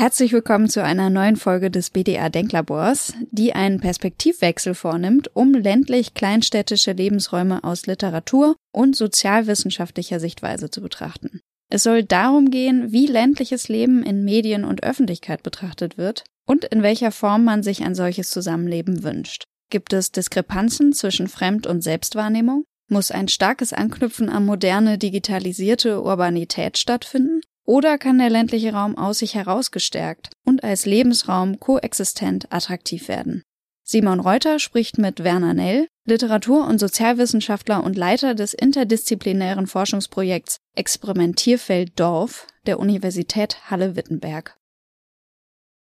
[0.00, 6.14] Herzlich willkommen zu einer neuen Folge des BDA Denklabors, die einen Perspektivwechsel vornimmt, um ländlich
[6.14, 11.42] kleinstädtische Lebensräume aus Literatur und sozialwissenschaftlicher Sichtweise zu betrachten.
[11.70, 16.82] Es soll darum gehen, wie ländliches Leben in Medien und Öffentlichkeit betrachtet wird und in
[16.82, 19.44] welcher Form man sich ein solches Zusammenleben wünscht.
[19.68, 22.64] Gibt es Diskrepanzen zwischen Fremd- und Selbstwahrnehmung?
[22.88, 27.42] Muss ein starkes Anknüpfen an moderne, digitalisierte Urbanität stattfinden?
[27.70, 33.44] Oder kann der ländliche Raum aus sich heraus gestärkt und als Lebensraum koexistent attraktiv werden?
[33.84, 41.92] Simon Reuter spricht mit Werner Nell, Literatur- und Sozialwissenschaftler und Leiter des interdisziplinären Forschungsprojekts Experimentierfeld
[41.94, 44.56] Dorf der Universität Halle-Wittenberg.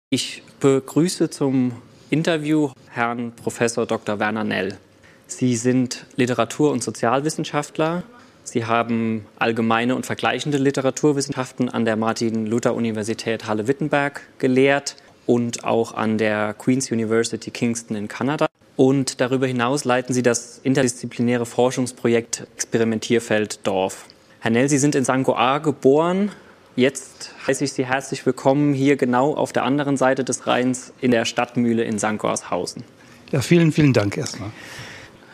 [0.09, 1.73] Ich begrüße zum
[2.09, 4.17] Interview Herrn Professor Dr.
[4.17, 4.79] Werner Nell.
[5.27, 8.01] Sie sind Literatur- und Sozialwissenschaftler,
[8.47, 14.95] Sie haben allgemeine und vergleichende Literaturwissenschaften an der Martin-Luther-Universität Halle-Wittenberg gelehrt
[15.25, 18.47] und auch an der Queen's University Kingston in Kanada.
[18.77, 24.05] Und darüber hinaus leiten Sie das interdisziplinäre Forschungsprojekt Experimentierfeld Dorf.
[24.39, 25.23] Herr Nell, Sie sind in St.
[25.23, 26.31] Goar geboren.
[26.77, 31.11] Jetzt heiße ich Sie herzlich willkommen hier genau auf der anderen Seite des Rheins in
[31.11, 32.17] der Stadtmühle in St.
[32.17, 32.85] Goarshausen.
[33.29, 34.51] Ja, vielen, vielen Dank erstmal.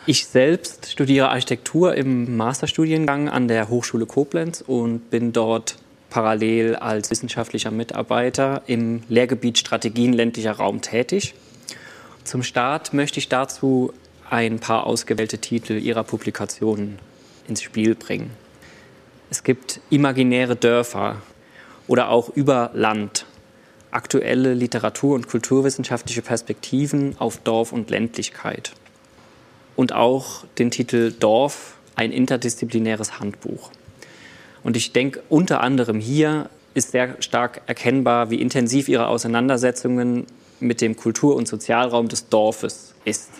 [0.06, 5.78] Ich selbst studiere Architektur im Masterstudiengang an der Hochschule Koblenz und bin dort
[6.10, 11.34] parallel als wissenschaftlicher Mitarbeiter im Lehrgebiet Strategien ländlicher Raum tätig.
[12.22, 13.94] Zum Start möchte ich dazu
[14.28, 16.98] ein paar ausgewählte Titel Ihrer Publikationen
[17.48, 18.30] ins Spiel bringen.
[19.30, 21.22] Es gibt imaginäre Dörfer
[21.86, 23.24] oder auch über Land,
[23.90, 28.74] aktuelle Literatur- und kulturwissenschaftliche Perspektiven auf Dorf und Ländlichkeit
[29.76, 33.70] und auch den Titel Dorf, ein interdisziplinäres Handbuch.
[34.62, 40.26] Und ich denke, unter anderem hier ist sehr stark erkennbar, wie intensiv Ihre Auseinandersetzungen
[40.58, 43.30] mit dem Kultur- und Sozialraum des Dorfes ist.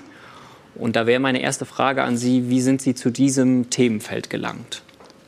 [0.77, 4.84] Und da wäre meine erste Frage an Sie, wie sind Sie zu diesem Themenfeld gelangt?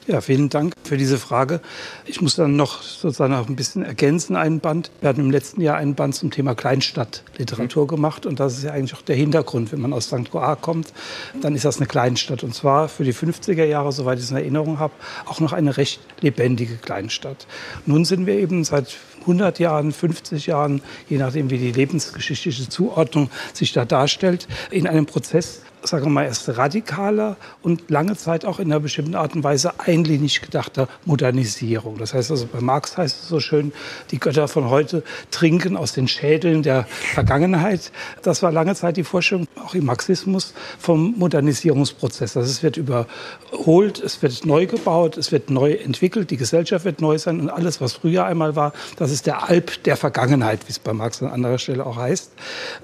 [0.08, 1.60] Ja, vielen Dank für diese Frage.
[2.04, 4.92] Ich muss dann noch sozusagen noch ein bisschen ergänzen, einen Band.
[5.00, 7.88] Wir hatten im letzten Jahr einen Band zum Thema Kleinstadtliteratur mhm.
[7.88, 9.72] gemacht und das ist ja eigentlich auch der Hintergrund.
[9.72, 10.30] Wenn man aus St.
[10.30, 10.92] Goar kommt,
[11.40, 14.36] dann ist das eine Kleinstadt und zwar für die 50er Jahre, soweit ich es in
[14.36, 17.48] Erinnerung habe, auch noch eine recht lebendige Kleinstadt.
[17.84, 23.28] Nun sind wir eben seit 100 Jahren, 50 Jahren, je nachdem wie die lebensgeschichtliche Zuordnung
[23.52, 28.58] sich da darstellt, in einem Prozess, sagen wir mal, erst radikaler und lange Zeit auch
[28.58, 31.98] in einer bestimmten Art und Weise einlinig gedachter Modernisierung.
[31.98, 33.72] Das heißt also, bei Marx heißt es so schön,
[34.10, 37.92] die Götter von heute trinken aus den Schädeln der Vergangenheit.
[38.22, 42.32] Das war lange Zeit die Vorstellung, auch im Marxismus, vom Modernisierungsprozess.
[42.32, 47.00] Das es wird überholt, es wird neu gebaut, es wird neu entwickelt, die Gesellschaft wird
[47.00, 50.70] neu sein und alles, was früher einmal war, das ist der Alp der Vergangenheit, wie
[50.70, 52.32] es bei Marx an anderer Stelle auch heißt.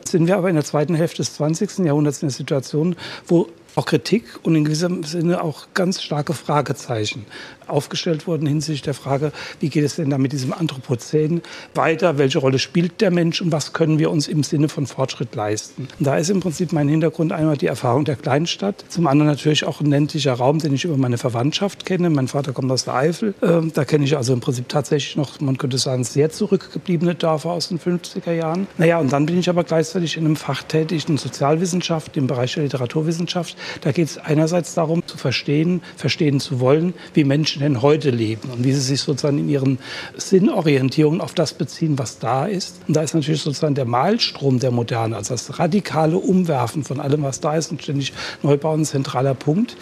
[0.05, 1.79] Sind wir aber in der zweiten Hälfte des 20.
[1.79, 2.92] Jahrhunderts in der Situation,
[3.29, 7.27] wo auch Kritik und in gewissem Sinne auch ganz starke Fragezeichen
[7.69, 11.43] aufgestellt wurden hinsichtlich der Frage, wie geht es denn da mit diesem Anthropozän
[11.75, 15.35] weiter, welche Rolle spielt der Mensch und was können wir uns im Sinne von Fortschritt
[15.35, 15.89] leisten.
[15.99, 19.65] Und da ist im Prinzip mein Hintergrund einmal die Erfahrung der Kleinstadt, zum anderen natürlich
[19.65, 22.11] auch ein ländlicher Raum, den ich über meine Verwandtschaft kenne.
[22.11, 25.41] Mein Vater kommt aus der Eifel, ähm, da kenne ich also im Prinzip tatsächlich noch,
[25.41, 28.67] man könnte sagen, sehr zurückgebliebene Dörfer aus den 50er Jahren.
[28.79, 32.55] Naja, und dann bin ich aber gleichzeitig in einem Fach tätig, in Sozialwissenschaft, im Bereich
[32.55, 33.57] der Literaturwissenschaft.
[33.81, 38.51] Da geht es einerseits darum, zu verstehen, verstehen zu wollen, wie Menschen denn heute leben
[38.51, 39.79] und wie sie sich sozusagen in ihren
[40.17, 42.81] Sinnorientierungen auf das beziehen, was da ist.
[42.87, 47.23] Und da ist natürlich sozusagen der Malstrom der Moderne, also das radikale Umwerfen von allem,
[47.23, 48.13] was da ist und ständig
[48.43, 49.77] Neubau ein zentraler Punkt.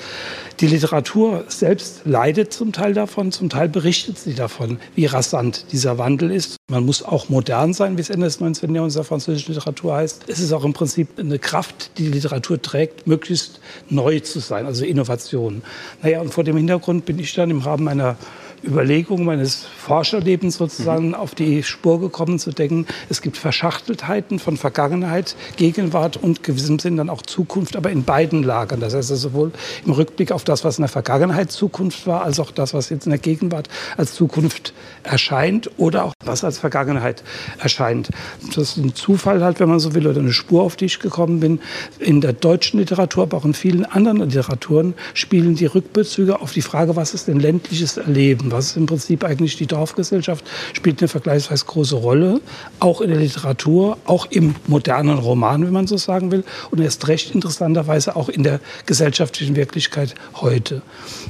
[0.61, 5.97] Die Literatur selbst leidet zum Teil davon, zum Teil berichtet sie davon, wie rasant dieser
[5.97, 6.60] Wandel ist.
[6.71, 8.73] Man muss auch modern sein, wie es Ende des 19.
[8.73, 10.27] Jahrhunderts der französischen Literatur heißt.
[10.29, 13.59] Es ist auch im Prinzip eine Kraft, die die Literatur trägt, möglichst
[13.89, 15.63] neu zu sein, also Innovation.
[16.01, 18.17] Naja, und vor dem Hintergrund bin ich dann im Rahmen meiner
[18.65, 21.15] Überlegung meines Forscherlebens sozusagen mhm.
[21.15, 26.97] auf die Spur gekommen zu denken, es gibt Verschachteltheiten von Vergangenheit, Gegenwart und gewissem Sinn
[26.97, 28.81] dann auch Zukunft, aber in beiden Lagern.
[28.81, 29.53] Das heißt also sowohl
[29.85, 33.07] im Rückblick auf das, was in der Vergangenheit Zukunft war, als auch das, was jetzt
[33.07, 37.23] in der Gegenwart als Zukunft erscheint oder auch was als Vergangenheit
[37.59, 38.11] erscheint.
[38.55, 40.99] Das ist ein Zufall halt, wenn man so will, oder eine Spur, auf die ich
[41.01, 41.61] gekommen bin.
[41.99, 46.63] In der deutschen Literatur, aber auch in vielen anderen Literaturen spielen die Rückbezüge auf die
[46.63, 48.50] Frage, was ist denn ländliches Erleben?
[48.53, 50.45] Was ist im Prinzip eigentlich die Dorfgesellschaft?
[50.73, 52.41] Spielt eine vergleichsweise große Rolle,
[52.79, 57.09] auch in der Literatur, auch im modernen Roman, wenn man so sagen will, und erst
[57.09, 60.83] recht interessanterweise auch in der gesellschaftlichen Wirklichkeit heute.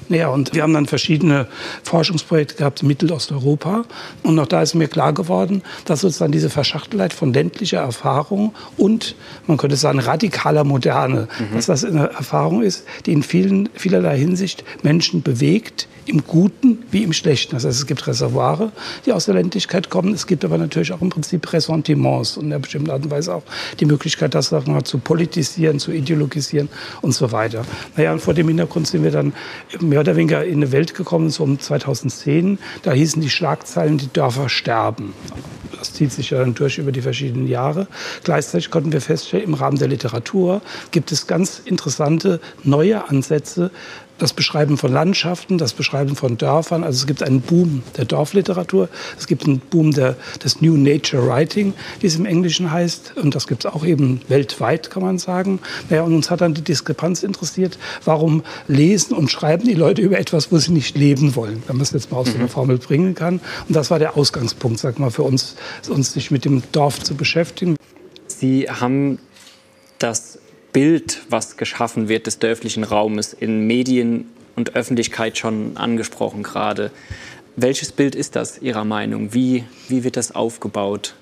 [0.08, 1.46] Ja, und wir haben dann verschiedene
[1.82, 3.84] Forschungsprojekte gehabt in Mittelosteuropa.
[4.22, 9.14] Und auch da ist mir klar geworden, dass sozusagen diese Verschachtelheit von ländlicher Erfahrung und,
[9.46, 11.55] man könnte sagen, radikaler Moderne, mhm.
[11.55, 17.05] dass das eine Erfahrung ist, die in vielen, vielerlei Hinsicht Menschen bewegt, im Guten wie
[17.05, 17.56] im Schlechten.
[17.56, 18.72] Das heißt, es gibt Reservoire,
[19.06, 20.14] die aus der Ländlichkeit kommen.
[20.14, 23.34] Es gibt aber natürlich auch im Prinzip Ressentiments und in einer bestimmten Art und Weise
[23.34, 23.42] auch
[23.78, 26.68] die Möglichkeit, das wir, zu politisieren, zu ideologisieren
[27.02, 27.64] und so weiter.
[27.96, 29.32] Naja, und vor dem Hintergrund sind wir dann
[29.80, 32.58] mehr oder weniger in eine Welt gekommen, so um 2010.
[32.82, 35.14] Da hießen die Schlagzeilen, die Dörfer sterben.
[35.78, 37.86] Das zieht sich ja dann durch über die verschiedenen Jahre.
[38.24, 40.60] Gleichzeitig konnten wir feststellen, im Rahmen der Literatur
[40.90, 43.70] gibt es ganz interessante neue Ansätze,
[44.22, 46.84] das Beschreiben von Landschaften, das Beschreiben von Dörfern.
[46.84, 48.88] Also es gibt einen Boom der Dorfliteratur,
[49.19, 53.14] es gibt einen Boom der, des New Nature Writing, wie es im Englischen heißt.
[53.17, 55.61] Und das gibt es auch eben weltweit, kann man sagen.
[55.88, 60.19] Naja, und uns hat dann die Diskrepanz interessiert, warum lesen und schreiben die Leute über
[60.19, 62.32] etwas, wo sie nicht leben wollen, wenn man es jetzt mal aus mhm.
[62.32, 63.40] so einer Formel bringen kann.
[63.69, 65.56] Und das war der Ausgangspunkt, sag mal, für uns,
[65.88, 67.76] uns sich mit dem Dorf zu beschäftigen.
[68.26, 69.19] Sie haben
[69.99, 70.38] das
[70.72, 76.90] Bild, was geschaffen wird des dörflichen Raumes in Medien und Öffentlichkeit schon angesprochen gerade.
[77.56, 79.34] Welches Bild ist das Ihrer Meinung?
[79.34, 81.14] Wie, wie wird das aufgebaut?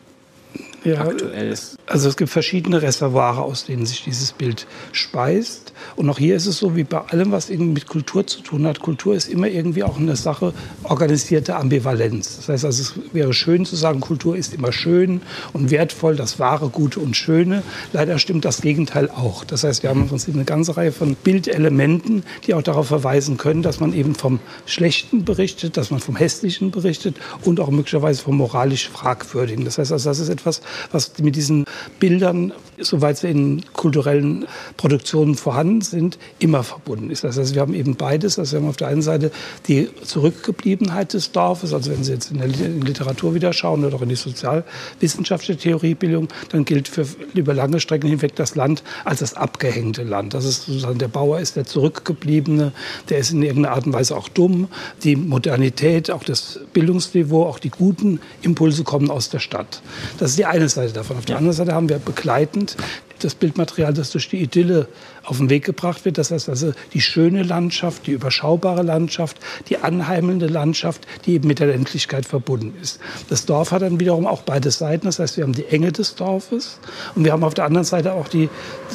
[0.84, 1.54] Ja, aktuell?
[1.86, 5.72] Also es gibt verschiedene Reservoire, aus denen sich dieses Bild speist.
[5.96, 8.66] Und auch hier ist es so wie bei allem, was irgendwie mit Kultur zu tun
[8.66, 8.80] hat.
[8.80, 10.52] Kultur ist immer irgendwie auch eine Sache
[10.84, 12.36] organisierter Ambivalenz.
[12.36, 15.20] Das heißt also, es wäre schön zu sagen, Kultur ist immer schön
[15.52, 17.62] und wertvoll, das Wahre, Gute und Schöne.
[17.92, 19.44] Leider stimmt das Gegenteil auch.
[19.44, 23.36] Das heißt, wir haben im Prinzip eine ganze Reihe von Bildelementen, die auch darauf verweisen
[23.36, 28.22] können, dass man eben vom Schlechten berichtet, dass man vom Hässlichen berichtet und auch möglicherweise
[28.22, 29.64] vom moralisch Fragwürdigen.
[29.64, 31.64] Das heißt also, das ist etwas, was mit diesen
[32.00, 34.46] Bildern, soweit sie in kulturellen
[34.76, 37.24] Produktionen vorhanden sind, immer verbunden ist.
[37.24, 38.38] Das heißt, wir haben eben beides.
[38.38, 39.30] Also wir haben auf der einen Seite
[39.66, 41.72] die Zurückgebliebenheit des Dorfes.
[41.72, 46.28] Also wenn Sie jetzt in der Literatur wieder schauen oder auch in die sozialwissenschaftliche Theoriebildung,
[46.50, 50.34] dann gilt für über lange Strecken hinweg das Land als das abgehängte Land.
[50.34, 52.72] Das ist sozusagen der Bauer ist der Zurückgebliebene,
[53.08, 54.68] der ist in irgendeiner Art und Weise auch dumm.
[55.04, 59.82] Die Modernität, auch das Bildungsniveau, auch die guten Impulse kommen aus der Stadt.
[60.18, 61.16] Das ist die eine Seite davon.
[61.16, 62.76] Auf der anderen Seite haben wir begleitend
[63.24, 64.88] das Bildmaterial, das durch die Idylle
[65.24, 66.18] auf den Weg gebracht wird.
[66.18, 69.38] Das heißt also die schöne Landschaft, die überschaubare Landschaft,
[69.68, 73.00] die anheimelnde Landschaft, die eben mit der Ländlichkeit verbunden ist.
[73.28, 75.06] Das Dorf hat dann wiederum auch beide Seiten.
[75.06, 76.78] Das heißt, wir haben die Enge des Dorfes
[77.14, 78.48] und wir haben auf der anderen Seite auch die,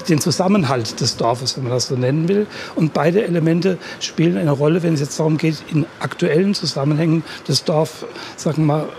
[0.09, 2.47] den Zusammenhalt des Dorfes, wenn man das so nennen will.
[2.75, 7.63] Und beide Elemente spielen eine Rolle, wenn es jetzt darum geht, in aktuellen Zusammenhängen das
[7.63, 8.05] Dorf,
[8.37, 8.89] sagen wir mal,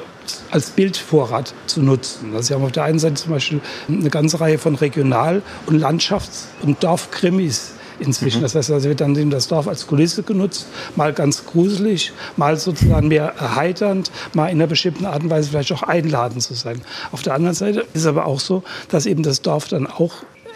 [0.50, 2.35] als Bildvorrat zu nutzen.
[2.35, 5.81] Also Sie haben auf der einen Seite zum Beispiel eine ganze Reihe von Regional- und
[5.81, 8.38] Landschafts- und Dorfkrimis inzwischen.
[8.38, 8.43] Mhm.
[8.43, 10.67] Das heißt, also wird dann das Dorf als Kulisse genutzt,
[10.97, 15.73] mal ganz gruselig, mal sozusagen mehr erheiternd, mal in einer bestimmten Art und Weise vielleicht
[15.73, 16.81] auch einladend zu sein.
[17.12, 20.15] Auf der anderen Seite ist es aber auch so, dass eben das Dorf dann auch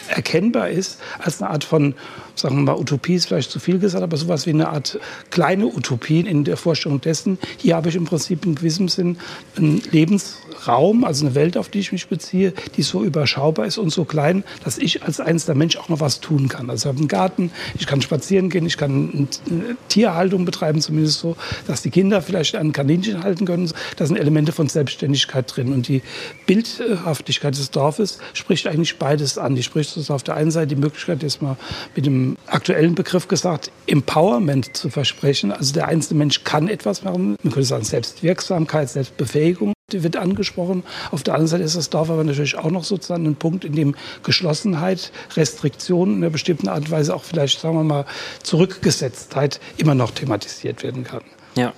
[0.08, 1.94] erkennbar ist als eine Art von,
[2.38, 4.98] sagen wir mal, Utopie ist vielleicht zu viel gesagt, aber sowas wie eine Art
[5.30, 7.38] kleine Utopie in der Vorstellung dessen.
[7.58, 9.18] Hier habe ich im Prinzip in gewissem Sinn
[9.56, 13.90] einen Lebensraum, also eine Welt, auf die ich mich beziehe, die so überschaubar ist und
[13.90, 16.70] so klein, dass ich als einzelner Mensch auch noch was tun kann.
[16.70, 21.20] Also ich habe einen Garten, ich kann spazieren gehen, ich kann eine Tierhaltung betreiben, zumindest
[21.20, 23.70] so, dass die Kinder vielleicht ein Kaninchen halten können.
[23.96, 25.72] Da sind Elemente von Selbstständigkeit drin.
[25.72, 26.02] Und die
[26.46, 29.54] Bildhaftigkeit des Dorfes spricht eigentlich beides an.
[29.54, 31.56] Die spricht ist auf der einen Seite die Möglichkeit, jetzt mal
[31.94, 35.52] mit dem aktuellen Begriff gesagt, Empowerment zu versprechen.
[35.52, 37.36] Also der einzelne Mensch kann etwas machen.
[37.42, 39.72] Man könnte sagen Selbstwirksamkeit, Selbstbefähigung.
[39.92, 40.82] Die wird angesprochen.
[41.10, 43.72] Auf der anderen Seite ist das Dorf aber natürlich auch noch sozusagen ein Punkt, in
[43.72, 48.04] dem Geschlossenheit, Restriktionen in einer bestimmten Art und Weise auch vielleicht, sagen wir mal,
[48.42, 51.22] Zurückgesetztheit immer noch thematisiert werden kann.
[51.54, 51.72] Ja.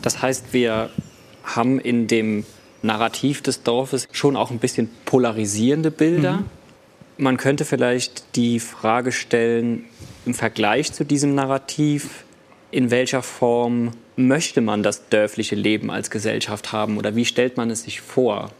[0.00, 0.88] Das heißt, wir
[1.44, 2.44] haben in dem
[2.82, 6.38] Narrativ des Dorfes schon auch ein bisschen polarisierende Bilder.
[6.38, 6.61] Mhm.
[7.22, 9.84] Man könnte vielleicht die Frage stellen,
[10.26, 12.24] im Vergleich zu diesem Narrativ,
[12.72, 17.70] in welcher Form möchte man das dörfliche Leben als Gesellschaft haben oder wie stellt man
[17.70, 18.50] es sich vor?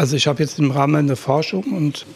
[0.00, 2.06] Also ich habe jetzt im Rahmen der Forschung und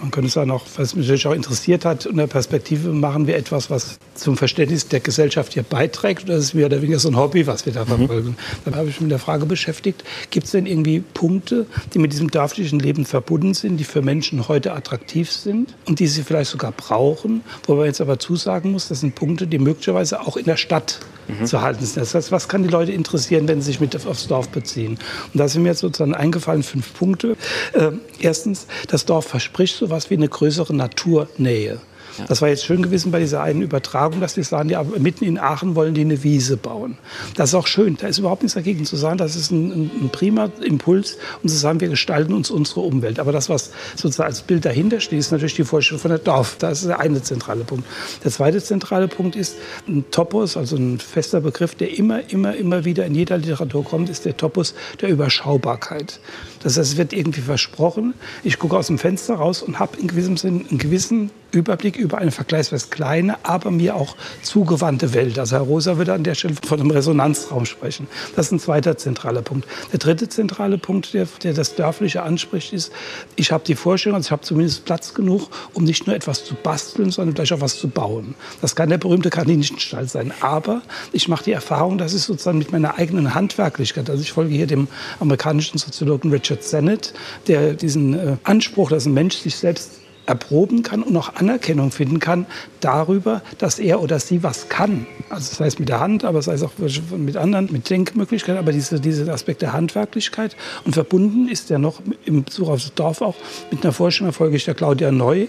[0.00, 3.36] man könnte sagen, auch, was mich natürlich auch interessiert hat, in der Perspektive machen wir
[3.36, 7.16] etwas, was zum Verständnis der Gesellschaft hier beiträgt, oder ist mehr oder weniger so ein
[7.16, 7.88] Hobby, was wir da mhm.
[7.88, 8.28] verfolgen?
[8.28, 8.36] Mhm.
[8.64, 12.14] Dann habe ich mich mit der Frage beschäftigt, gibt es denn irgendwie Punkte, die mit
[12.14, 16.52] diesem dörflichen Leben verbunden sind, die für Menschen heute attraktiv sind und die sie vielleicht
[16.52, 20.46] sogar brauchen, wo man jetzt aber zusagen muss, das sind Punkte, die möglicherweise auch in
[20.46, 21.00] der Stadt
[21.44, 22.00] zu halten sind.
[22.00, 24.98] Das heißt, was kann die Leute interessieren, wenn sie sich mit aufs Dorf beziehen?
[25.32, 27.36] Und da sind mir jetzt sozusagen eingefallen fünf Punkte.
[27.72, 31.80] Äh, erstens, das Dorf verspricht so etwas wie eine größere Naturnähe.
[32.28, 35.38] Das war jetzt schön gewesen bei dieser einen Übertragung, dass die sagen, ja, mitten in
[35.38, 36.98] Aachen wollen die eine Wiese bauen.
[37.34, 37.96] Das ist auch schön.
[37.96, 39.18] Da ist überhaupt nichts dagegen zu sagen.
[39.18, 43.18] Das ist ein, ein prima Impuls, um zu sagen, wir gestalten uns unsere Umwelt.
[43.18, 46.56] Aber das, was sozusagen als Bild dahinter steht, ist natürlich die Vorstellung von der Dorf.
[46.58, 47.84] Das ist der eine zentrale Punkt.
[48.24, 49.56] Der zweite zentrale Punkt ist
[49.88, 54.08] ein Topos, also ein fester Begriff, der immer, immer, immer wieder in jeder Literatur kommt,
[54.08, 56.20] ist der Topos der Überschaubarkeit.
[56.62, 58.14] Das heißt, es wird irgendwie versprochen.
[58.42, 62.18] Ich gucke aus dem Fenster raus und habe in gewissem Sinn einen gewissen Überblick über
[62.18, 65.38] eine vergleichsweise kleine, aber mir auch zugewandte Welt.
[65.38, 68.08] Also Herr Rosa würde an der Stelle von einem Resonanzraum sprechen.
[68.34, 69.66] Das ist ein zweiter zentraler Punkt.
[69.92, 72.92] Der dritte zentrale Punkt, der, der das Dörfliche anspricht, ist,
[73.36, 76.54] ich habe die Vorstellung, also ich habe zumindest Platz genug, um nicht nur etwas zu
[76.54, 78.34] basteln, sondern vielleicht auch was zu bauen.
[78.60, 80.32] Das kann der berühmte Kaninchenstall sein.
[80.40, 84.54] Aber ich mache die Erfahrung, dass ich sozusagen mit meiner eigenen Handwerklichkeit, also ich folge
[84.54, 84.88] hier dem
[85.20, 87.14] amerikanischen Soziologen Richard Sennett,
[87.46, 89.92] der diesen äh, Anspruch, dass ein Mensch sich selbst
[90.26, 92.46] erproben kann und auch Anerkennung finden kann
[92.80, 95.06] darüber, dass er oder sie was kann.
[95.30, 96.72] Also sei es mit der Hand, aber sei es auch
[97.16, 100.56] mit anderen, mit Denkmöglichkeiten, aber diese, diese Aspekt der Handwerklichkeit.
[100.84, 103.36] Und verbunden ist er noch im Besuch aufs Dorf auch
[103.70, 105.46] mit einer Vorstellung, folge ich der Claudia Neu,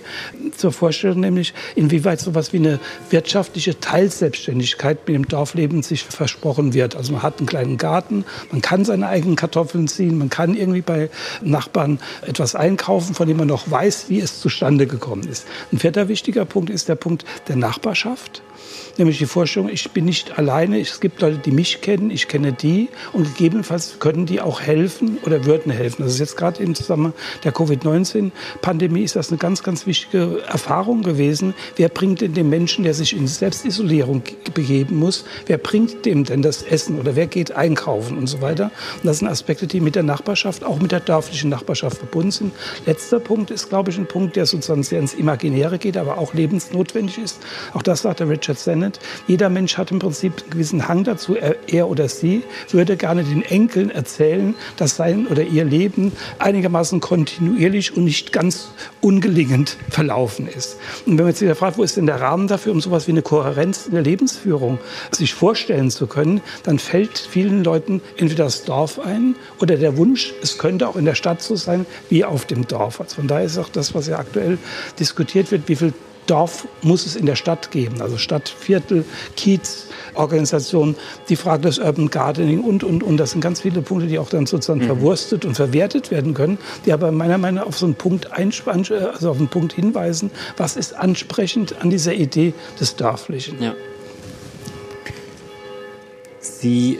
[0.55, 2.79] zur Vorstellung nämlich, inwieweit sowas wie eine
[3.09, 6.95] wirtschaftliche Teilselbstständigkeit mit dem Dorfleben sich versprochen wird.
[6.95, 10.81] Also man hat einen kleinen Garten, man kann seine eigenen Kartoffeln ziehen, man kann irgendwie
[10.81, 11.09] bei
[11.41, 15.47] Nachbarn etwas einkaufen, von dem man noch weiß, wie es zustande zustande gekommen ist.
[15.71, 18.41] Ein vierter wichtiger Punkt ist der Punkt der Nachbarschaft
[18.97, 22.53] nämlich die Vorstellung, ich bin nicht alleine, es gibt Leute, die mich kennen, ich kenne
[22.53, 26.03] die und gegebenenfalls können die auch helfen oder würden helfen.
[26.03, 31.03] Das ist jetzt gerade im Zusammenhang der Covid-19-Pandemie ist das eine ganz, ganz wichtige Erfahrung
[31.03, 31.53] gewesen.
[31.75, 34.23] Wer bringt denn dem Menschen, der sich in Selbstisolierung
[34.53, 38.71] begeben muss, wer bringt dem denn das Essen oder wer geht einkaufen und so weiter.
[38.95, 42.53] Und das sind Aspekte, die mit der Nachbarschaft, auch mit der dörflichen Nachbarschaft verbunden sind.
[42.85, 46.33] Letzter Punkt ist, glaube ich, ein Punkt, der sozusagen sehr ins Imaginäre geht, aber auch
[46.33, 47.39] lebensnotwendig ist.
[47.73, 48.99] Auch das sagt der Richard Internet.
[49.27, 51.35] Jeder Mensch hat im Prinzip einen gewissen Hang dazu.
[51.35, 56.99] Er, er oder sie würde gerne den Enkeln erzählen, dass sein oder ihr Leben einigermaßen
[56.99, 58.69] kontinuierlich und nicht ganz
[59.01, 60.77] ungelingend verlaufen ist.
[61.05, 63.21] Und wenn man wieder fragt, wo ist denn der Rahmen dafür, um sowas wie eine
[63.21, 64.79] Kohärenz in der Lebensführung
[65.11, 70.33] sich vorstellen zu können, dann fällt vielen Leuten entweder das Dorf ein oder der Wunsch,
[70.41, 73.01] es könnte auch in der Stadt so sein wie auf dem Dorf.
[73.01, 74.57] Also von daher ist auch das, was ja aktuell
[74.99, 75.93] diskutiert wird, wie viel
[76.27, 79.05] Dorf muss es in der Stadt geben, also Stadt, Viertel,
[79.35, 80.95] Kiez, Organisation,
[81.29, 83.17] die Frage des Urban Gardening und, und, und.
[83.17, 84.87] Das sind ganz viele Punkte, die auch dann sozusagen mhm.
[84.87, 89.31] verwurstet und verwertet werden können, die aber meiner Meinung nach auf so einen Punkt also
[89.31, 93.61] auf einen Punkt hinweisen, was ist ansprechend an dieser Idee des Dörflichen.
[93.61, 93.73] Ja.
[96.39, 96.99] Sie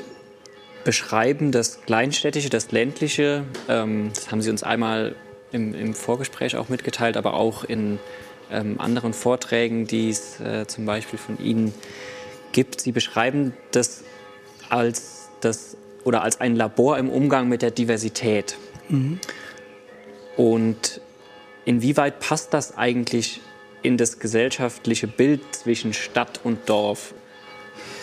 [0.83, 5.15] beschreiben das Kleinstädtische, das Ländliche, ähm, das haben Sie uns einmal
[5.51, 7.99] im, im Vorgespräch auch mitgeteilt, aber auch in
[8.51, 11.73] ähm, anderen Vorträgen, die es äh, zum Beispiel von Ihnen
[12.51, 12.81] gibt.
[12.81, 14.03] Sie beschreiben das
[14.69, 18.57] als, das, oder als ein Labor im Umgang mit der Diversität.
[18.89, 19.19] Mhm.
[20.35, 21.01] Und
[21.65, 23.41] inwieweit passt das eigentlich
[23.81, 27.13] in das gesellschaftliche Bild zwischen Stadt und Dorf?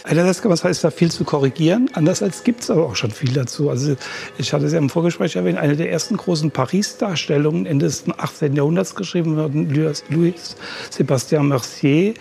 [0.07, 1.89] Einerseits sagen, ist da viel zu korrigieren.
[1.95, 3.71] Andererseits gibt es aber auch schon viel dazu.
[3.71, 3.97] Also
[4.37, 8.55] ich hatte es ja im Vorgespräch erwähnt, eine der ersten großen Paris-Darstellungen Ende des 18.
[8.55, 9.71] Jahrhunderts geschrieben worden,
[10.11, 10.57] Louis
[10.91, 12.15] Sébastien Mercier, äh,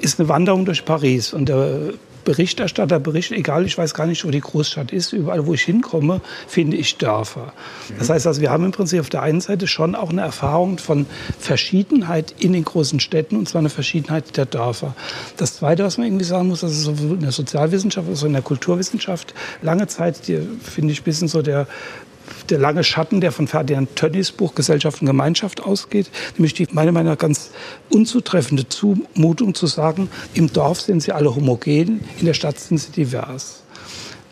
[0.00, 1.34] ist eine Wanderung durch Paris.
[1.34, 1.92] Und der
[2.30, 6.20] Berichterstatter berichten, egal, ich weiß gar nicht, wo die Großstadt ist, überall, wo ich hinkomme,
[6.46, 7.52] finde ich Dörfer.
[7.98, 10.78] Das heißt also, wir haben im Prinzip auf der einen Seite schon auch eine Erfahrung
[10.78, 11.06] von
[11.40, 14.94] Verschiedenheit in den großen Städten, und zwar eine Verschiedenheit der Dörfer.
[15.38, 18.32] Das Zweite, was man irgendwie sagen muss, das ist so in der Sozialwissenschaft, also in
[18.32, 21.66] der Kulturwissenschaft, lange Zeit, finde ich, ein bisschen so der
[22.44, 26.92] der lange Schatten, der von Ferdinand Tönnies Buch Gesellschaft und Gemeinschaft ausgeht, nämlich die meiner
[26.92, 27.50] Meinung nach ganz
[27.90, 32.92] unzutreffende Zumutung zu sagen, im Dorf sind sie alle homogen, in der Stadt sind sie
[32.92, 33.62] divers.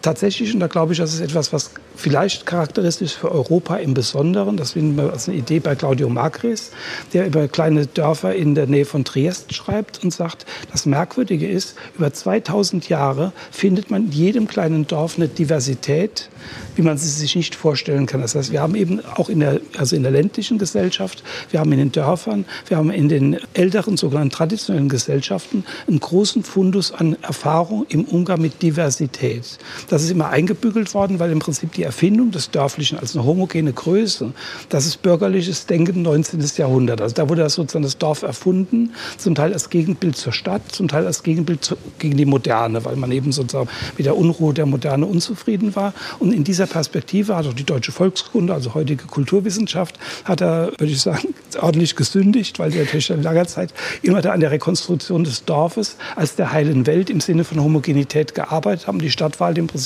[0.09, 4.57] Tatsächlich, und da glaube ich, das ist etwas, was vielleicht charakteristisch für Europa im Besonderen.
[4.57, 6.71] Das ist eine Idee bei Claudio Magris,
[7.13, 11.75] der über kleine Dörfer in der Nähe von Triest schreibt und sagt, das Merkwürdige ist,
[11.95, 16.31] über 2000 Jahre findet man in jedem kleinen Dorf eine Diversität,
[16.77, 18.23] wie man sie sich nicht vorstellen kann.
[18.23, 21.73] Das heißt, wir haben eben auch in der, also in der ländlichen Gesellschaft, wir haben
[21.73, 27.17] in den Dörfern, wir haben in den älteren, sogenannten traditionellen Gesellschaften einen großen Fundus an
[27.23, 29.59] Erfahrung im Umgang mit Diversität.
[29.89, 33.27] Das Das ist immer eingebügelt worden, weil im Prinzip die Erfindung des Dörflichen als eine
[33.27, 34.33] homogene Größe,
[34.69, 36.41] das ist bürgerliches Denken 19.
[36.57, 37.01] Jahrhundert.
[37.01, 40.87] Also da wurde das sozusagen das Dorf erfunden, zum Teil als Gegenbild zur Stadt, zum
[40.87, 44.67] Teil als Gegenbild zu, gegen die Moderne, weil man eben sozusagen mit der Unruhe der
[44.67, 45.93] Moderne unzufrieden war.
[46.21, 50.93] Und in dieser Perspektive hat auch die deutsche Volkskunde, also heutige Kulturwissenschaft, hat er, würde
[50.93, 55.25] ich sagen, ordentlich gesündigt, weil die natürlich in langer Zeit immer da an der Rekonstruktion
[55.25, 59.01] des Dorfes als der heilen Welt im Sinne von Homogenität gearbeitet haben.
[59.01, 59.78] Die Stadt war halt im Prinzip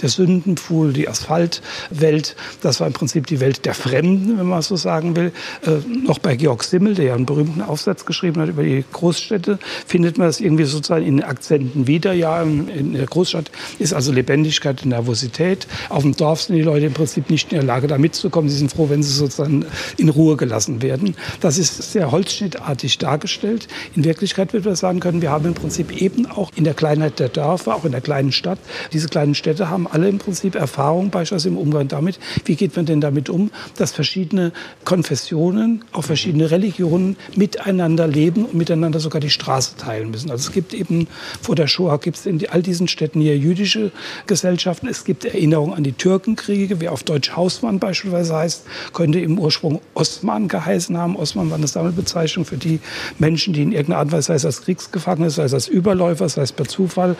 [0.00, 2.36] der Sündenpfuhl, die Asphaltwelt.
[2.60, 5.32] Das war im Prinzip die Welt der Fremden, wenn man so sagen will.
[5.62, 9.58] Äh, noch bei Georg Simmel, der ja einen berühmten Aufsatz geschrieben hat über die Großstädte,
[9.86, 12.12] findet man das irgendwie sozusagen in Akzenten wieder.
[12.12, 15.66] Ja, in der Großstadt ist also Lebendigkeit und Nervosität.
[15.88, 18.48] Auf dem Dorf sind die Leute im Prinzip nicht in der Lage, da mitzukommen.
[18.48, 19.64] Sie sind froh, wenn sie sozusagen
[19.96, 21.16] in Ruhe gelassen werden.
[21.40, 23.68] Das ist sehr holzschnittartig dargestellt.
[23.94, 27.18] In Wirklichkeit wird man sagen können, wir haben im Prinzip eben auch in der Kleinheit
[27.18, 28.58] der Dörfer, auch in der kleinen Stadt,
[28.92, 32.18] diese kleinen Städte haben alle im Prinzip Erfahrung beispielsweise im Umgang damit.
[32.44, 34.52] Wie geht man denn damit um, dass verschiedene
[34.84, 40.30] Konfessionen, auch verschiedene Religionen miteinander leben und miteinander sogar die Straße teilen müssen.
[40.30, 41.06] Also es gibt eben
[41.40, 43.92] vor der Shoah gibt es in all diesen Städten hier jüdische
[44.26, 44.88] Gesellschaften.
[44.88, 49.80] Es gibt Erinnerungen an die Türkenkriege, wie auf Deutsch Hausmann beispielsweise heißt, könnte im Ursprung
[49.94, 51.16] Ostmann geheißen haben.
[51.16, 52.80] Ostmann war eine Sammelbezeichnung für die
[53.18, 56.42] Menschen, die in irgendeiner Art und sei es als Kriegsgefangene, sei es als Überläufer, sei
[56.42, 57.16] es per Zufall,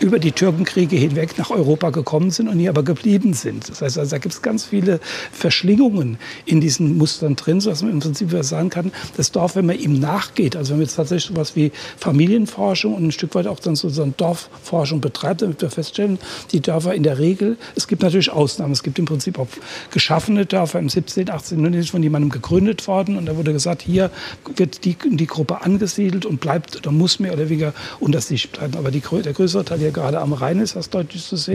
[0.00, 3.68] über die Türkenkriege hinweg nach Europa gekommen sind und hier aber geblieben sind.
[3.68, 5.00] Das heißt, also, da gibt es ganz viele
[5.32, 9.78] Verschlingungen in diesen Mustern drin, sodass man im Prinzip sagen kann, das Dorf, wenn man
[9.78, 13.46] ihm nachgeht, also wenn man jetzt tatsächlich so etwas wie Familienforschung und ein Stück weit
[13.46, 16.18] auch dann so eine Dorfforschung betreibt, damit wir feststellen,
[16.52, 19.48] die Dörfer in der Regel, es gibt natürlich Ausnahmen, es gibt im Prinzip auch
[19.90, 21.58] geschaffene Dörfer im 17., 18.
[21.58, 24.10] Jahrhundert von jemandem gegründet worden und da wurde gesagt, hier
[24.56, 28.76] wird die, die Gruppe angesiedelt und bleibt oder muss mehr oder weniger unter sich bleiben.
[28.76, 31.47] Aber die, der größere Teil, der gerade am Rhein ist, das deutlich zu sehen,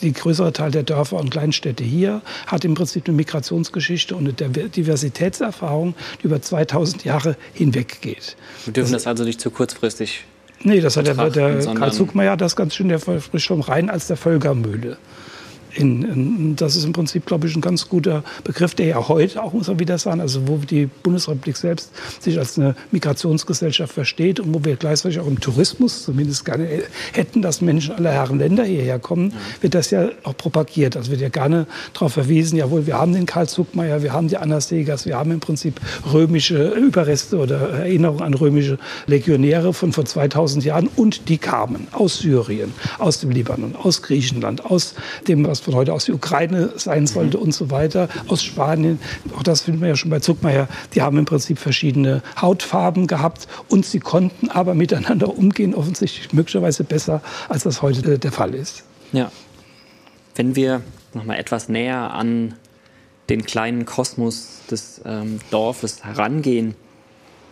[0.00, 4.68] die größere Teil der Dörfer und Kleinstädte hier hat im Prinzip eine Migrationsgeschichte und eine
[4.68, 8.36] Diversitätserfahrung, die über 2000 Jahre hinweg geht.
[8.64, 10.24] Wir dürfen das, das also nicht zu kurzfristig
[10.66, 14.06] Nee, das hat der, der Karl Zuckmeier das ganz schön, der frisch vom Rhein als
[14.06, 14.96] der Völkermühle
[15.74, 19.42] in, in, das ist im Prinzip, glaube ich, ein ganz guter Begriff, der ja heute
[19.42, 21.90] auch, muss man wieder sagen, also wo die Bundesrepublik selbst
[22.20, 26.68] sich als eine Migrationsgesellschaft versteht und wo wir gleichzeitig auch im Tourismus zumindest gerne
[27.12, 30.96] hätten, dass Menschen aller Herren Länder hierher kommen, wird das ja auch propagiert.
[30.96, 34.36] Also wird ja gerne darauf verwiesen, jawohl, wir haben den Karl Zuckmeier, wir haben die
[34.36, 35.80] Anna Segers, wir haben im Prinzip
[36.12, 42.18] römische Überreste oder Erinnerungen an römische Legionäre von vor 2000 Jahren und die kamen aus
[42.18, 44.94] Syrien, aus dem Libanon, aus Griechenland, aus
[45.26, 47.44] dem, was von heute aus die Ukraine sein sollte mhm.
[47.44, 49.00] und so weiter, aus Spanien.
[49.36, 50.68] Auch das finden wir ja schon bei Zuckmeier.
[50.94, 56.84] Die haben im Prinzip verschiedene Hautfarben gehabt und sie konnten aber miteinander umgehen, offensichtlich möglicherweise
[56.84, 58.84] besser, als das heute der Fall ist.
[59.12, 59.32] Ja.
[60.34, 60.82] Wenn wir
[61.14, 62.54] noch mal etwas näher an
[63.28, 66.74] den kleinen Kosmos des ähm, Dorfes herangehen,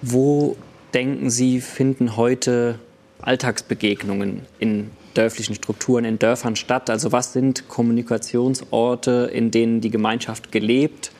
[0.03, 0.57] wo
[0.92, 2.79] denken Sie, finden heute
[3.22, 6.90] Alltagsbegegnungen in dörflichen Strukturen in Dörfern statt?
[6.90, 11.12] Also was sind Kommunikationsorte, in denen die Gemeinschaft gelebt,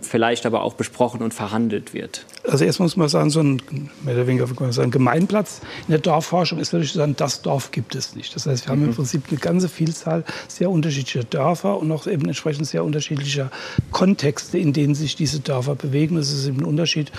[0.00, 2.26] vielleicht aber auch besprochen und verhandelt wird?
[2.46, 3.62] Also erstmal muss man sagen, so ein,
[4.02, 7.70] mehr oder weniger kann man sagen, Gemeinplatz in der Dorfforschung ist natürlich sagen, das Dorf
[7.70, 8.34] gibt es nicht.
[8.36, 8.94] Das heißt, wir haben im mhm.
[8.94, 13.50] Prinzip eine ganze Vielzahl sehr unterschiedlicher Dörfer und auch eben entsprechend sehr unterschiedlicher
[13.92, 16.16] Kontexte, in denen sich diese Dörfer bewegen.
[16.16, 17.10] Das ist eben ein Unterschied,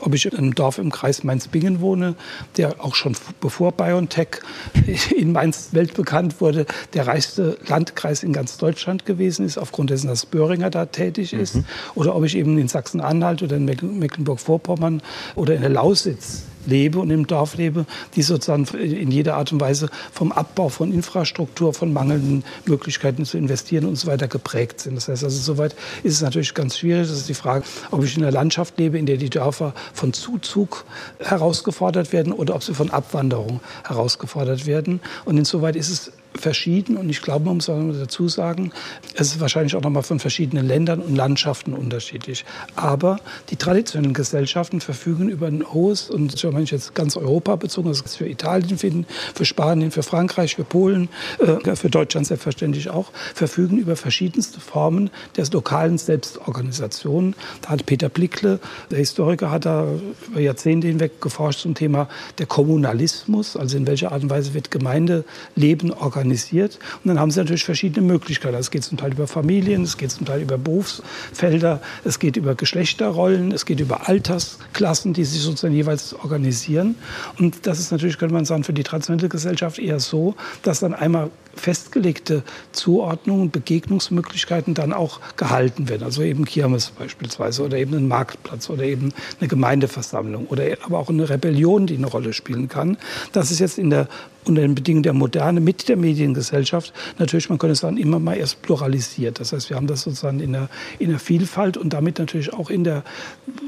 [0.00, 2.14] ob ich in einem Dorf im Kreis Mainz-Bingen wohne,
[2.56, 4.40] der auch schon bevor BioNTech
[5.16, 10.26] in Mainz weltbekannt wurde, der reichste Landkreis in ganz Deutschland gewesen ist, aufgrund dessen, dass
[10.26, 11.64] Böhringer da tätig ist, mhm.
[11.94, 15.02] oder ob ich eben in Sachsen-Anhalt oder in Mecklenburg-Vorpommern
[15.34, 19.60] oder in der Lausitz lebe und im Dorf lebe, die sozusagen in jeder Art und
[19.60, 24.96] Weise vom Abbau von Infrastruktur, von mangelnden Möglichkeiten zu investieren und so weiter geprägt sind.
[24.96, 27.08] Das heißt also, soweit ist es natürlich ganz schwierig.
[27.08, 30.12] Das ist die Frage, ob ich in einer Landschaft lebe, in der die Dörfer von
[30.12, 30.84] Zuzug
[31.18, 35.00] herausgefordert werden oder ob sie von Abwanderung herausgefordert werden.
[35.24, 38.72] Und insoweit ist es verschieden und ich glaube, man muss dazu sagen,
[39.14, 42.44] es ist wahrscheinlich auch nochmal von verschiedenen Ländern und Landschaften unterschiedlich.
[42.76, 43.18] Aber
[43.50, 48.00] die traditionellen Gesellschaften verfügen über ein hohes, und wenn ich jetzt ganz Europa bezogen, das
[48.02, 53.10] ist für Italien finden, für Spanien, für Frankreich, für Polen, äh, für Deutschland selbstverständlich auch,
[53.34, 57.34] verfügen über verschiedenste Formen der lokalen Selbstorganisation.
[57.62, 58.60] Da hat Peter Blickle,
[58.90, 59.86] der Historiker, hat da
[60.28, 64.70] über Jahrzehnte hinweg geforscht zum Thema der Kommunalismus, also in welcher Art und Weise wird
[64.70, 66.78] Gemeindeleben organisiert organisiert.
[67.04, 68.56] Und dann haben sie natürlich verschiedene Möglichkeiten.
[68.56, 72.54] Es geht zum Teil über Familien, es geht zum Teil über Berufsfelder, es geht über
[72.54, 76.96] Geschlechterrollen, es geht über Altersklassen, die sich sozusagen jeweils organisieren.
[77.38, 80.94] Und das ist natürlich, könnte man sagen, für die traditionelle Gesellschaft eher so, dass dann
[80.94, 86.04] einmal festgelegte Zuordnungen, Begegnungsmöglichkeiten dann auch gehalten werden.
[86.04, 91.08] Also eben Kirmes beispielsweise oder eben ein Marktplatz oder eben eine Gemeindeversammlung oder aber auch
[91.08, 92.96] eine Rebellion, die eine Rolle spielen kann.
[93.32, 94.08] Das ist jetzt in der
[94.48, 98.62] unter den Bedingungen der Moderne mit der Mediengesellschaft natürlich, man könnte sagen, immer mal erst
[98.62, 99.40] pluralisiert.
[99.40, 102.70] Das heißt, wir haben das sozusagen in der, in der Vielfalt und damit natürlich auch
[102.70, 103.04] in der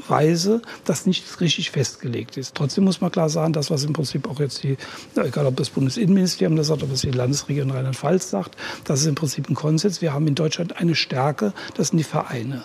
[0.07, 2.55] Weise, dass nichts richtig festgelegt ist.
[2.55, 4.77] Trotzdem muss man klar sagen, das, was im Prinzip auch jetzt die,
[5.15, 9.15] egal ob das Bundesinnenministerium das sagt, ob es die Landesregierung Rheinland-Pfalz sagt, das ist im
[9.15, 10.01] Prinzip ein Konsens.
[10.01, 12.63] Wir haben in Deutschland eine Stärke, das sind die Vereine.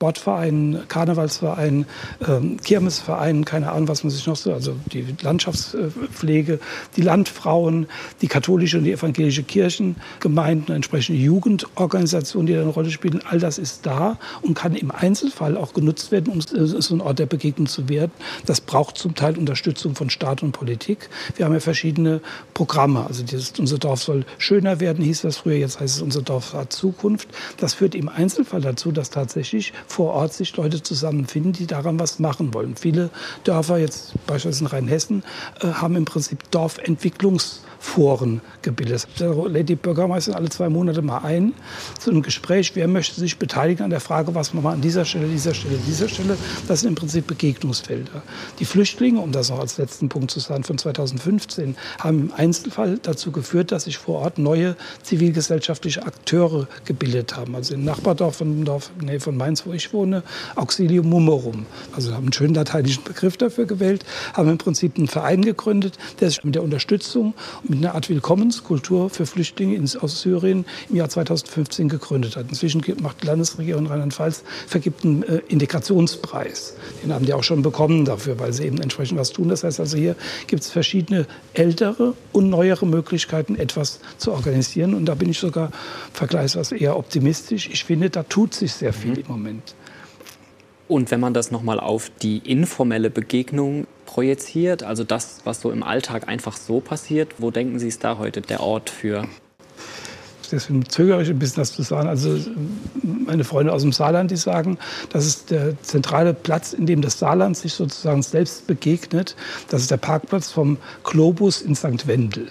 [0.00, 1.84] Sportvereinen, Karnevalsvereinen,
[2.26, 6.58] ähm, Kirmesvereinen, keine Ahnung, was man sich noch so, also die Landschaftspflege,
[6.96, 7.86] die Landfrauen,
[8.22, 13.58] die katholische und die evangelische Kirchengemeinden, entsprechende Jugendorganisationen, die da eine Rolle spielen, all das
[13.58, 17.66] ist da und kann im Einzelfall auch genutzt werden, um so ein Ort der Begegnung
[17.66, 18.12] zu werden.
[18.46, 21.10] Das braucht zum Teil Unterstützung von Staat und Politik.
[21.36, 22.22] Wir haben ja verschiedene
[22.54, 23.04] Programme.
[23.06, 26.54] Also dieses, unser Dorf soll schöner werden, hieß das früher, jetzt heißt es unser Dorf
[26.54, 27.28] hat Zukunft.
[27.58, 32.18] Das führt im Einzelfall dazu, dass tatsächlich vor Ort sich Leute zusammenfinden, die daran was
[32.18, 32.76] machen wollen.
[32.76, 33.10] Viele
[33.44, 35.22] Dörfer, jetzt beispielsweise in Rheinhessen,
[35.60, 37.62] äh, haben im Prinzip Dorfentwicklungs
[38.62, 39.08] gebildet.
[39.18, 41.54] Da lädt die Bürgermeisterin alle zwei Monate mal ein
[41.98, 42.72] zu einem Gespräch.
[42.76, 45.78] Wer möchte sich beteiligen an der Frage, was man mal an dieser Stelle, dieser Stelle,
[45.86, 46.36] dieser Stelle.
[46.68, 48.22] Das sind im Prinzip Begegnungsfelder.
[48.58, 52.98] Die Flüchtlinge, um das noch als letzten Punkt zu sagen, von 2015 haben im Einzelfall
[53.02, 57.54] dazu geführt, dass sich vor Ort neue zivilgesellschaftliche Akteure gebildet haben.
[57.54, 60.22] Also im Nachbardorf von, Dorf, nee, von Mainz, wo ich wohne,
[60.56, 61.66] Auxilium Mummerum.
[61.92, 66.30] Also haben einen schönen lateinischen Begriff dafür gewählt, haben im Prinzip einen Verein gegründet, der
[66.30, 71.88] sich mit der Unterstützung mit einer Art Willkommenskultur für Flüchtlinge aus Syrien im Jahr 2015
[71.88, 72.46] gegründet hat.
[72.48, 76.74] Inzwischen macht die Landesregierung Rheinland-Pfalz vergibt einen äh, Integrationspreis.
[77.02, 79.48] Den haben die auch schon bekommen dafür, weil sie eben entsprechend was tun.
[79.48, 80.16] Das heißt also, hier
[80.46, 84.94] gibt es verschiedene ältere und neuere Möglichkeiten, etwas zu organisieren.
[84.94, 85.70] Und da bin ich sogar
[86.12, 87.68] vergleichsweise eher optimistisch.
[87.72, 89.16] Ich finde, da tut sich sehr viel mhm.
[89.16, 89.69] im Moment.
[90.90, 95.84] Und wenn man das nochmal auf die informelle Begegnung projiziert, also das, was so im
[95.84, 99.28] Alltag einfach so passiert, wo denken Sie, ist da heute der Ort für?
[100.50, 102.08] Deswegen zögere ich ein bisschen das zu sagen.
[102.08, 102.36] Also
[103.04, 104.78] meine Freunde aus dem Saarland, die sagen,
[105.10, 109.36] das ist der zentrale Platz, in dem das Saarland sich sozusagen selbst begegnet.
[109.68, 112.08] Das ist der Parkplatz vom Globus in St.
[112.08, 112.48] Wendel.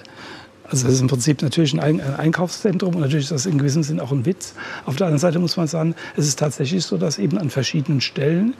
[0.69, 3.99] Also das ist im Prinzip natürlich ein Einkaufszentrum und natürlich ist das in gewissem Sinn
[3.99, 4.53] auch ein Witz.
[4.85, 8.01] Auf der anderen Seite muss man sagen, es ist tatsächlich so, dass eben an verschiedenen
[8.01, 8.53] Stellen,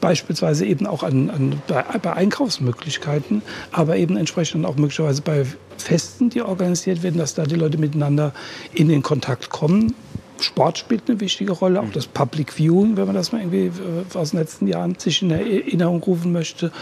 [0.00, 5.46] beispielsweise eben auch an, an bei, bei, Einkaufsmöglichkeiten, aber eben entsprechend auch möglicherweise bei
[5.78, 8.32] Festen, die organisiert werden, dass da die Leute miteinander
[8.74, 9.94] in den Kontakt kommen.
[10.40, 14.18] Sport spielt eine wichtige Rolle, auch das Public Viewing, wenn man das mal irgendwie äh,
[14.18, 16.72] aus den letzten Jahren sich in Erinnerung rufen möchte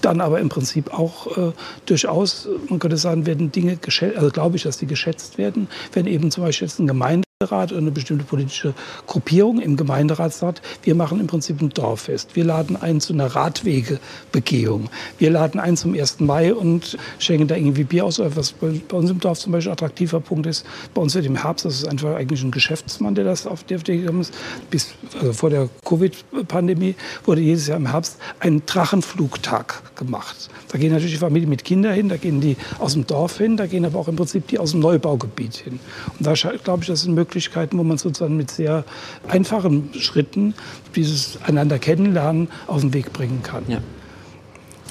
[0.00, 1.52] dann aber im Prinzip auch äh,
[1.86, 6.06] durchaus, man könnte sagen, werden Dinge geschätzt, also glaube ich, dass die geschätzt werden, wenn
[6.06, 8.74] eben zum Beispiel jetzt ein Gemeinde Gemeinderat eine bestimmte politische
[9.06, 12.36] Gruppierung im Gemeinderat sagt, wir machen im Prinzip ein Dorffest.
[12.36, 14.90] Wir laden ein zu einer Radwegebegehung.
[15.16, 16.20] Wir laden ein zum 1.
[16.20, 18.20] Mai und schenken da irgendwie Bier aus.
[18.20, 21.42] Was bei uns im Dorf zum Beispiel ein attraktiver Punkt ist, bei uns wird im
[21.42, 24.34] Herbst, das ist einfach eigentlich ein Geschäftsmann, der das auf die FD gekommen ist,
[24.70, 30.50] bis also vor der Covid-Pandemie wurde jedes Jahr im Herbst ein Drachenflugtag gemacht.
[30.68, 33.56] Da gehen natürlich die Familien mit Kindern hin, da gehen die aus dem Dorf hin,
[33.56, 35.80] da gehen aber auch im Prinzip die aus dem Neubaugebiet hin.
[36.18, 38.84] Und da glaube ich, das sind Möglichkeiten, wo man sozusagen mit sehr
[39.28, 40.54] einfachen Schritten
[40.96, 43.62] dieses einander kennenlernen auf den Weg bringen kann.
[43.68, 43.78] Ja.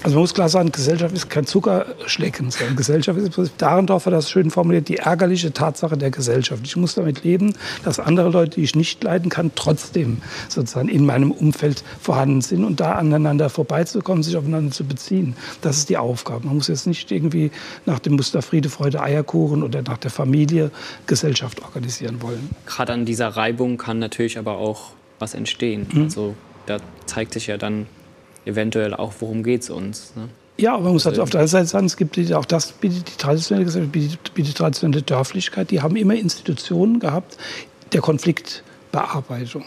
[0.01, 4.29] Also man muss klar sagen, Gesellschaft ist kein Zuckerschlecken, sondern Gesellschaft ist, Dahrendorf hat das
[4.29, 6.61] schön formuliert, die ärgerliche Tatsache der Gesellschaft.
[6.65, 11.05] Ich muss damit leben, dass andere Leute, die ich nicht leiden kann, trotzdem sozusagen in
[11.05, 15.35] meinem Umfeld vorhanden sind und da aneinander vorbeizukommen, sich aufeinander zu beziehen.
[15.61, 16.47] Das ist die Aufgabe.
[16.47, 17.51] Man muss jetzt nicht irgendwie
[17.85, 20.71] nach dem Muster Friede, Freude, Eierkuchen oder nach der Familie
[21.07, 22.49] Gesellschaft organisieren wollen.
[22.65, 25.87] Gerade an dieser Reibung kann natürlich aber auch was entstehen.
[25.91, 26.03] Mhm.
[26.03, 26.35] Also
[26.65, 27.87] da zeigt sich ja dann
[28.45, 30.13] eventuell auch, worum geht es uns.
[30.15, 30.29] Ne?
[30.57, 33.07] Ja, aber man muss halt auf der anderen Seite sagen, es gibt auch das bietet
[33.07, 35.71] die traditionelle Gesellschaft, bietet, bietet traditionelle Dörflichkeit.
[35.71, 37.37] Die haben immer Institutionen gehabt
[37.93, 39.63] der Konfliktbearbeitung.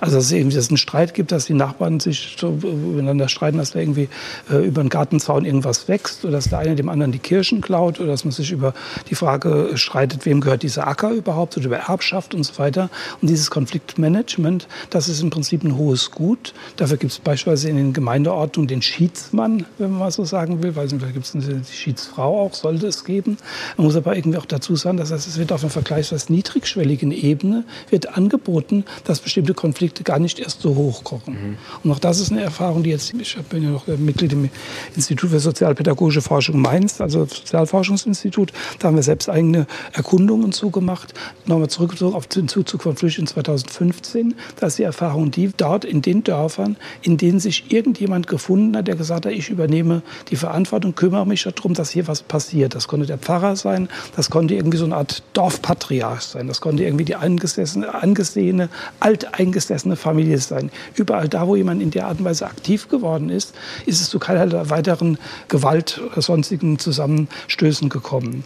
[0.00, 3.28] Also dass es irgendwie dass es einen Streit gibt, dass die Nachbarn sich so miteinander
[3.28, 4.08] streiten, dass da irgendwie
[4.50, 8.00] äh, über den Gartenzaun irgendwas wächst oder dass der eine dem anderen die Kirschen klaut
[8.00, 8.74] oder dass man sich über
[9.10, 12.90] die Frage streitet, wem gehört dieser Acker überhaupt oder über Erbschaft und so weiter.
[13.20, 16.54] Und dieses Konfliktmanagement, das ist im Prinzip ein hohes Gut.
[16.76, 20.76] Dafür gibt es beispielsweise in den Gemeindeordnungen den Schiedsmann, wenn man mal so sagen will,
[20.76, 23.38] weil da gibt es eine Schiedsfrau auch, sollte es geben.
[23.76, 27.12] Man muss aber irgendwie auch dazu sagen, das heißt, es wird auf einer vergleichsweise niedrigschwelligen
[27.12, 31.34] Ebene wird angeboten, dass bestimmte Konflikte Konflikte gar nicht erst so hochkochen.
[31.34, 31.58] Mhm.
[31.84, 34.50] Und auch das ist eine Erfahrung, die jetzt, ich bin ja noch Mitglied im
[34.96, 41.14] Institut für Sozialpädagogische Forschung Mainz, also Sozialforschungsinstitut, da haben wir selbst eigene Erkundungen zugemacht.
[41.46, 46.02] Nochmal zurückgezogen auf den Zuzug von Flüchtlingen 2015, da ist die Erfahrung die, dort in
[46.02, 50.96] den Dörfern, in denen sich irgendjemand gefunden hat, der gesagt hat, ich übernehme die Verantwortung,
[50.96, 52.74] kümmere mich darum, dass hier was passiert.
[52.74, 56.82] Das konnte der Pfarrer sein, das konnte irgendwie so eine Art Dorfpatriarch sein, das konnte
[56.82, 58.68] irgendwie die angesessene, angesehene,
[58.98, 60.70] alteingesessene Familie sein.
[60.94, 64.18] Überall da, wo jemand in der Art und Weise aktiv geworden ist, ist es zu
[64.18, 68.44] keiner weiteren Gewalt oder sonstigen Zusammenstößen gekommen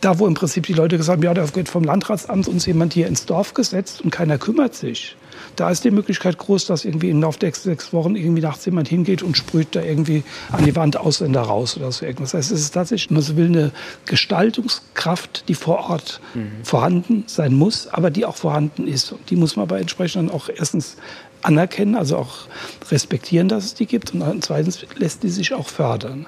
[0.00, 2.94] da, wo im Prinzip die Leute gesagt haben, ja, da wird vom Landratsamt uns jemand
[2.94, 5.16] hier ins Dorf gesetzt und keiner kümmert sich
[5.58, 8.86] da ist die Möglichkeit groß, dass irgendwie im Laufe der sechs Wochen irgendwie nachts jemand
[8.88, 12.30] hingeht und sprüht da irgendwie an die Wand Ausländer raus oder so irgendwas.
[12.30, 13.72] Das heißt, es ist tatsächlich, man will eine
[14.06, 16.64] Gestaltungskraft, die vor Ort mhm.
[16.64, 19.10] vorhanden sein muss, aber die auch vorhanden ist.
[19.10, 20.96] Und die muss man aber entsprechend dann auch erstens
[21.42, 22.46] anerkennen, also auch
[22.90, 24.14] respektieren, dass es die gibt.
[24.14, 26.26] Und zweitens lässt die sich auch fördern.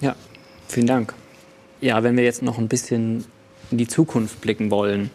[0.00, 0.16] Ja,
[0.66, 1.14] vielen Dank.
[1.82, 3.24] Ja, wenn wir jetzt noch ein bisschen
[3.70, 5.10] in die Zukunft blicken wollen,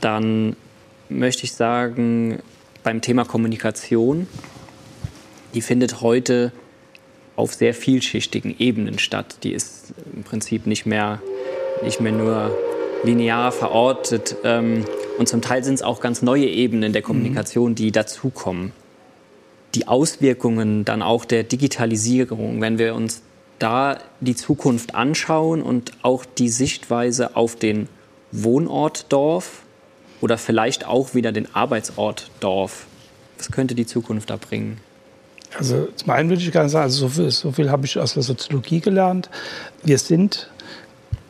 [0.00, 0.56] dann
[1.08, 2.40] möchte ich sagen,
[2.84, 4.28] beim Thema Kommunikation,
[5.54, 6.52] die findet heute
[7.34, 9.38] auf sehr vielschichtigen Ebenen statt.
[9.42, 11.20] Die ist im Prinzip nicht mehr,
[11.82, 12.56] nicht mehr nur
[13.02, 14.36] linear verortet.
[14.44, 14.84] Ähm,
[15.18, 18.72] und zum Teil sind es auch ganz neue Ebenen der Kommunikation, die dazukommen.
[19.74, 23.22] Die Auswirkungen dann auch der Digitalisierung, wenn wir uns
[23.58, 27.88] da die Zukunft anschauen und auch die Sichtweise auf den
[28.30, 29.63] Wohnort Dorf,
[30.20, 32.86] oder vielleicht auch wieder den Arbeitsort Dorf.
[33.38, 34.80] Was könnte die Zukunft da bringen?
[35.56, 38.14] Also zum einen würde ich gerne sagen, also so viel, so viel habe ich aus
[38.14, 39.30] der Soziologie gelernt.
[39.82, 40.50] Wir sind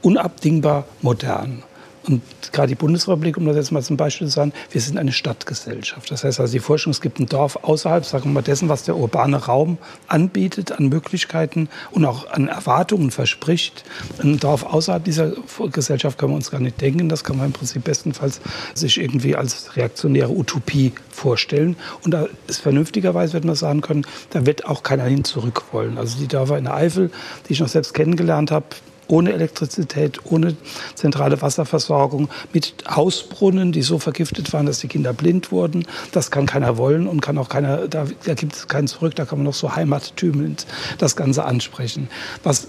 [0.02, 1.62] unabdingbar modern.
[2.06, 5.12] Und gerade die Bundesrepublik, um das jetzt mal zum Beispiel zu sagen, wir sind eine
[5.12, 6.10] Stadtgesellschaft.
[6.10, 8.84] Das heißt also die Forschung, es gibt ein Dorf außerhalb, sagen wir mal, dessen, was
[8.84, 13.84] der urbane Raum anbietet an Möglichkeiten und auch an Erwartungen verspricht.
[14.22, 15.32] Ein Dorf außerhalb dieser
[15.72, 17.08] Gesellschaft können wir uns gar nicht denken.
[17.08, 18.40] Das kann man im Prinzip bestenfalls
[18.74, 21.76] sich irgendwie als reaktionäre Utopie vorstellen.
[22.02, 25.96] Und da ist vernünftigerweise, wird man sagen können, da wird auch keiner hin zurück wollen.
[25.96, 27.10] Also die Dörfer in der Eifel,
[27.48, 28.66] die ich noch selbst kennengelernt habe,
[29.08, 30.56] ohne Elektrizität, ohne
[30.94, 35.86] zentrale Wasserversorgung, mit Hausbrunnen, die so vergiftet waren, dass die Kinder blind wurden.
[36.12, 39.24] Das kann keiner wollen und kann auch keiner, da, da gibt es keinen zurück, da
[39.24, 40.66] kann man noch so heimattümelnd
[40.98, 42.08] das Ganze ansprechen.
[42.42, 42.68] Was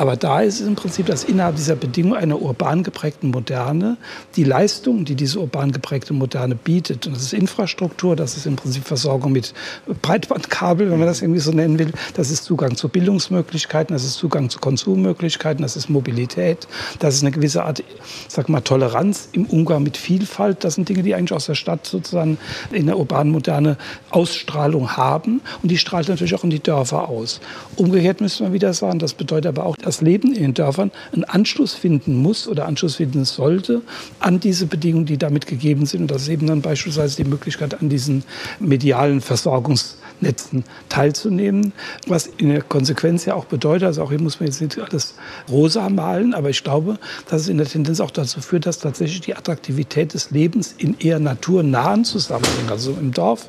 [0.00, 3.98] aber da ist es im Prinzip, dass innerhalb dieser Bedingungen einer urban geprägten Moderne
[4.34, 8.56] die Leistungen, die diese urban geprägte Moderne bietet, und das ist Infrastruktur, das ist im
[8.56, 9.52] Prinzip Versorgung mit
[10.00, 14.14] Breitbandkabel, wenn man das irgendwie so nennen will, das ist Zugang zu Bildungsmöglichkeiten, das ist
[14.14, 16.66] Zugang zu Konsummöglichkeiten, das ist Mobilität,
[16.98, 17.84] das ist eine gewisse Art,
[18.26, 20.64] sag mal, Toleranz im Umgang mit Vielfalt.
[20.64, 22.38] Das sind Dinge, die eigentlich aus der Stadt sozusagen
[22.72, 23.76] in der urbanen Moderne
[24.08, 27.42] Ausstrahlung haben und die strahlt natürlich auch in die Dörfer aus.
[27.76, 31.24] Umgekehrt müsste man wieder sagen, das bedeutet aber auch, das Leben in den Dörfern einen
[31.24, 33.82] Anschluss finden muss oder Anschluss finden sollte
[34.20, 36.02] an diese Bedingungen, die damit gegeben sind.
[36.02, 38.22] Und das ist eben dann beispielsweise die Möglichkeit, an diesen
[38.60, 41.72] medialen Versorgungs Netzen teilzunehmen,
[42.06, 45.14] was in der Konsequenz ja auch bedeutet, also auch hier muss man jetzt nicht alles
[45.48, 46.98] rosa malen, aber ich glaube,
[47.28, 50.96] dass es in der Tendenz auch dazu führt, dass tatsächlich die Attraktivität des Lebens in
[50.98, 53.48] eher naturnahen Zusammenhängen, also im Dorf,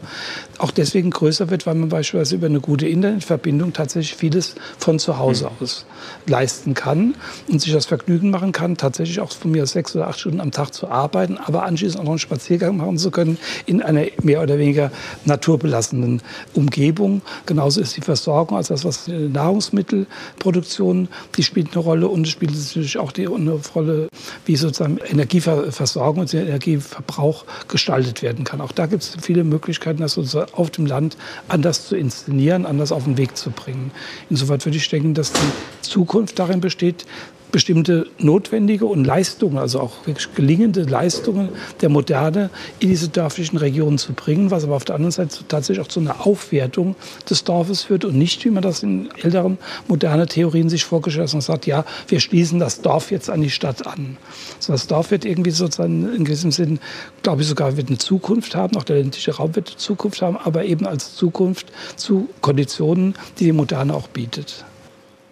[0.61, 5.17] auch deswegen größer wird, weil man beispielsweise über eine gute Internetverbindung tatsächlich vieles von zu
[5.17, 5.63] Hause mhm.
[5.63, 5.85] aus
[6.27, 7.15] leisten kann
[7.47, 10.39] und sich das Vergnügen machen kann, tatsächlich auch von mir aus sechs oder acht Stunden
[10.39, 14.05] am Tag zu arbeiten, aber anschließend auch noch einen Spaziergang machen zu können in einer
[14.21, 14.91] mehr oder weniger
[15.25, 16.21] naturbelassenen
[16.53, 17.21] Umgebung.
[17.45, 22.53] Genauso ist die Versorgung, also das, was Nahrungsmittelproduktion, die spielt eine Rolle und es spielt
[22.53, 24.09] natürlich auch die, eine Rolle,
[24.45, 28.61] wie sozusagen Energieversorgung und Energieverbrauch gestaltet werden kann.
[28.61, 32.91] Auch da gibt es viele Möglichkeiten, das sozusagen auf dem Land anders zu inszenieren, anders
[32.91, 33.91] auf den Weg zu bringen.
[34.29, 35.39] Insoweit würde ich denken, dass die
[35.81, 37.05] Zukunft darin besteht,
[37.51, 41.49] bestimmte notwendige und Leistungen, also auch wirklich gelingende Leistungen
[41.81, 45.85] der Moderne in diese dörflichen Regionen zu bringen, was aber auf der anderen Seite tatsächlich
[45.85, 46.95] auch zu einer Aufwertung
[47.29, 51.35] des Dorfes führt und nicht, wie man das in älteren moderne Theorien sich vorgestellt hat
[51.35, 54.17] und sagt, ja, wir schließen das Dorf jetzt an die Stadt an.
[54.57, 56.79] Also das Dorf wird irgendwie sozusagen in gewissem Sinn,
[57.23, 60.37] glaube ich sogar, wird eine Zukunft haben, auch der ländliche Raum wird eine Zukunft haben,
[60.37, 64.65] aber eben als Zukunft zu Konditionen, die die Moderne auch bietet.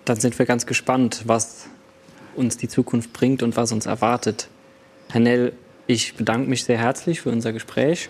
[0.05, 1.67] Dann sind wir ganz gespannt, was
[2.39, 4.47] uns die Zukunft bringt und was uns erwartet.
[5.09, 5.53] Herr Nell,
[5.87, 8.09] ich bedanke mich sehr herzlich für unser Gespräch.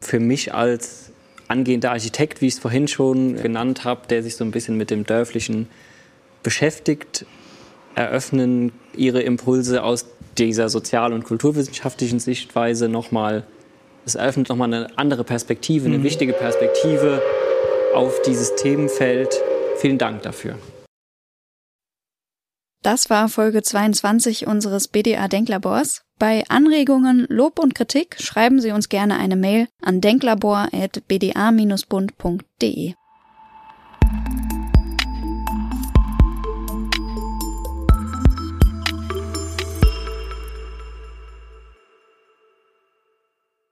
[0.00, 1.10] Für mich als
[1.48, 4.90] angehender Architekt, wie ich es vorhin schon genannt habe, der sich so ein bisschen mit
[4.90, 5.68] dem Dörflichen
[6.42, 7.26] beschäftigt,
[7.94, 13.44] eröffnen Ihre Impulse aus dieser sozial- und kulturwissenschaftlichen Sichtweise nochmal
[14.08, 16.04] es eröffnet nochmal eine andere Perspektive, eine mhm.
[16.04, 17.22] wichtige Perspektive
[17.94, 19.38] auf dieses Themenfeld.
[19.76, 20.58] Vielen Dank dafür.
[22.82, 26.04] Das war Folge 22 unseres BDA Denklabors.
[26.18, 32.94] Bei Anregungen, Lob und Kritik schreiben Sie uns gerne eine Mail an denklabor.bda-bund.de.